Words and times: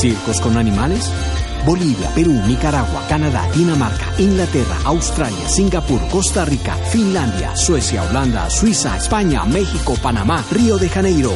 ¿Circos 0.00 0.40
con 0.40 0.56
animales? 0.56 1.10
Bolivia, 1.64 2.10
Perú, 2.14 2.32
Nicaragua, 2.46 3.06
Canadá, 3.08 3.48
Dinamarca, 3.54 4.12
Inglaterra, 4.18 4.76
Australia, 4.84 5.48
Singapur, 5.48 6.00
Costa 6.08 6.44
Rica, 6.44 6.76
Finlandia, 6.90 7.56
Suecia, 7.56 8.02
Holanda, 8.02 8.50
Suiza, 8.50 8.96
España, 8.96 9.44
México, 9.44 9.94
Panamá, 10.02 10.44
Río 10.50 10.76
de 10.78 10.88
Janeiro. 10.88 11.30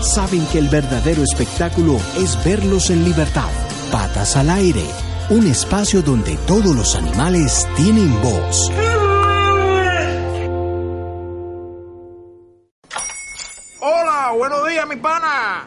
Saben 0.00 0.46
que 0.46 0.58
el 0.58 0.68
verdadero 0.68 1.22
espectáculo 1.22 1.98
es 2.16 2.42
verlos 2.44 2.90
en 2.90 3.04
libertad. 3.04 3.48
Patas 3.90 4.36
al 4.36 4.50
aire. 4.50 4.84
Un 5.30 5.46
espacio 5.46 6.02
donde 6.02 6.36
todos 6.46 6.76
los 6.76 6.94
animales 6.94 7.66
tienen 7.76 8.12
voz. 8.22 8.70
Hola, 13.80 14.32
buenos 14.36 14.68
días, 14.68 14.86
mi 14.86 14.96
pana. 14.96 15.66